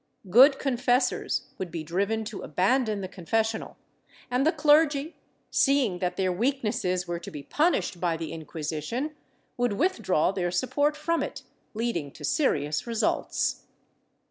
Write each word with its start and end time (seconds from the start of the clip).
Good 0.31 0.57
confessors 0.57 1.43
would 1.59 1.69
be 1.69 1.83
driven 1.83 2.23
to 2.25 2.41
abandon 2.41 3.01
the 3.01 3.07
confessional, 3.07 3.77
and 4.31 4.47
the 4.47 4.51
clergy, 4.51 5.15
seeing 5.51 5.99
that 5.99 6.17
their 6.17 6.33
weaknesses 6.33 7.07
were 7.07 7.19
to 7.19 7.29
be 7.29 7.43
punished 7.43 7.99
by 7.99 8.17
the 8.17 8.31
Inquisition, 8.33 9.13
would 9.57 9.73
withdraw 9.73 10.31
their 10.31 10.49
support 10.49 10.97
from 10.97 11.21
it, 11.21 11.43
leading 11.75 12.09
to 12.13 12.23
serious 12.25 12.87
results. 12.87 13.67